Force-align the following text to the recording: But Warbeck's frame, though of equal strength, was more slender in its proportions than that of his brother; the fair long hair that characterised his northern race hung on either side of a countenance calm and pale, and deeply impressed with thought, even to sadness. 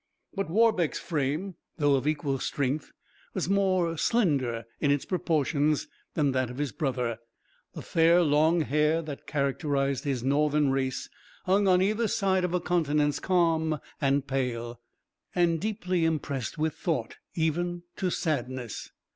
But 0.33 0.49
Warbeck's 0.49 0.97
frame, 0.97 1.57
though 1.77 1.93
of 1.93 2.07
equal 2.07 2.39
strength, 2.39 2.91
was 3.35 3.47
more 3.47 3.95
slender 3.99 4.63
in 4.79 4.89
its 4.89 5.05
proportions 5.05 5.87
than 6.15 6.31
that 6.31 6.49
of 6.49 6.57
his 6.57 6.71
brother; 6.71 7.19
the 7.75 7.83
fair 7.83 8.23
long 8.23 8.61
hair 8.61 9.03
that 9.03 9.27
characterised 9.27 10.03
his 10.03 10.23
northern 10.23 10.71
race 10.71 11.07
hung 11.45 11.67
on 11.67 11.83
either 11.83 12.07
side 12.07 12.43
of 12.43 12.55
a 12.55 12.59
countenance 12.59 13.19
calm 13.19 13.77
and 14.01 14.25
pale, 14.25 14.81
and 15.35 15.61
deeply 15.61 16.03
impressed 16.03 16.57
with 16.57 16.73
thought, 16.73 17.17
even 17.35 17.83
to 17.97 18.09
sadness. 18.09 18.89